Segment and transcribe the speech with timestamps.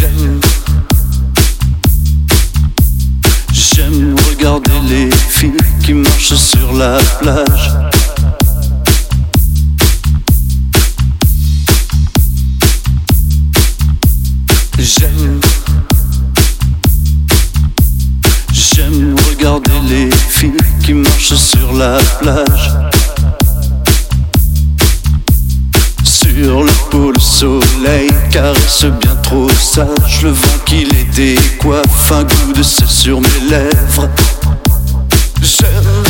[0.00, 0.40] J'aime.
[3.52, 5.52] J'aime regarder les filles
[5.84, 7.70] qui marchent sur la plage.
[14.78, 15.40] J'aime.
[18.54, 22.70] J'aime regarder les filles qui marchent sur la plage.
[26.04, 26.72] Sur le
[27.20, 33.20] soleil caresse bien trop sage le vent qui les décoiffe, un goût de sel sur
[33.20, 34.08] mes lèvres.
[35.42, 36.04] J'aime,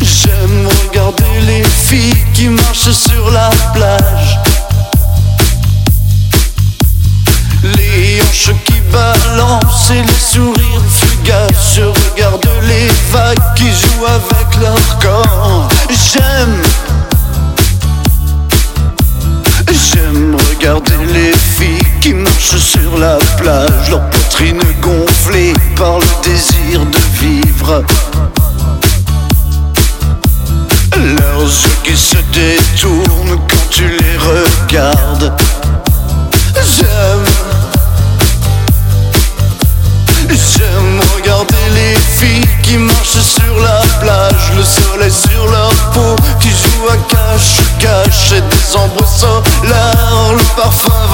[0.00, 4.38] j'aime regarder les filles qui marchent sur la plage.
[7.76, 11.76] Les hanches qui balancent et les sourires fugaces.
[11.76, 15.68] Je regarde les vagues qui jouent avec leur corps.
[15.88, 16.20] J'aime.
[16.20, 16.69] J'aime
[22.80, 27.84] sur la plage, leur poitrine gonflée par le désir de vivre.
[30.96, 35.32] Leurs yeux qui se détournent quand tu les regardes.
[36.54, 37.24] J'aime.
[40.28, 46.50] J'aime regarder les filles qui marchent sur la plage, le soleil sur leur peau qui
[46.50, 51.09] joue à cache-cache et des ombres solaires, le parfum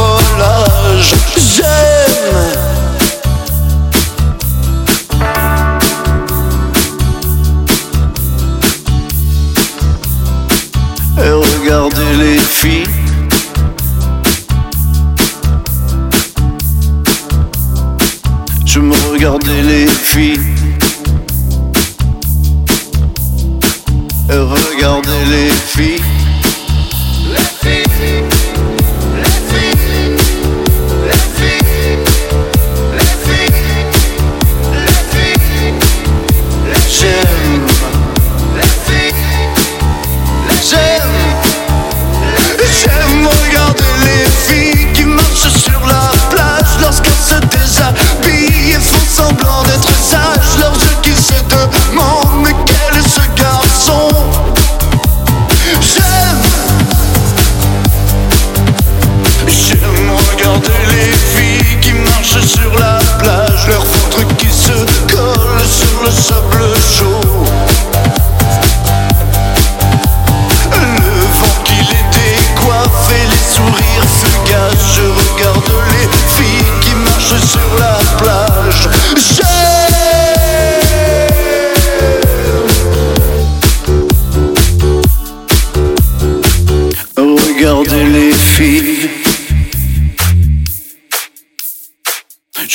[11.76, 12.86] regarder les filles.
[18.64, 20.40] Je me regardais les filles.
[24.30, 26.15] Et regardais les filles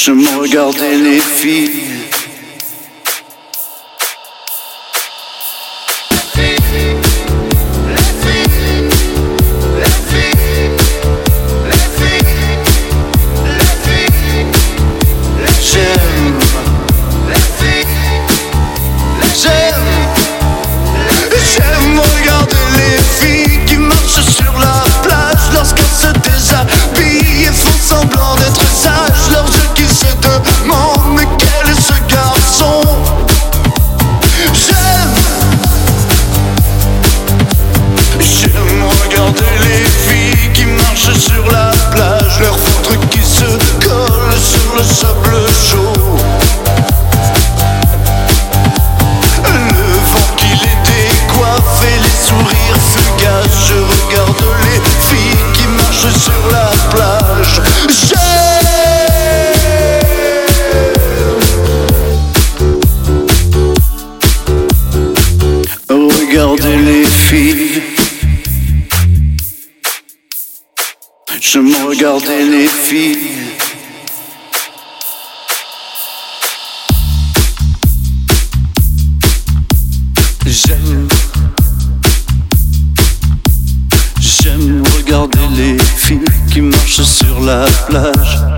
[0.04, 1.70] Je me regardais les filles.
[15.62, 16.32] J'aime.
[66.32, 67.82] Regarder les filles.
[71.42, 73.18] Je me regardais les filles.
[80.46, 81.08] J'aime.
[84.22, 86.20] J'aime regarder les filles
[86.54, 88.51] qui marchent sur la plage.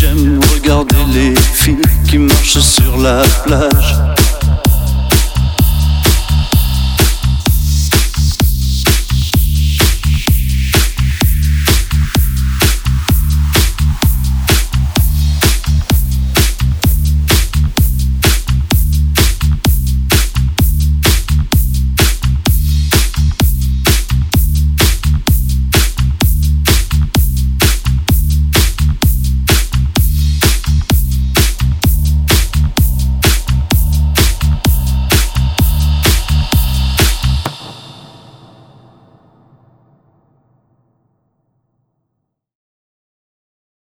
[0.00, 4.17] J'aime regarder les filles qui marchent sur la plage.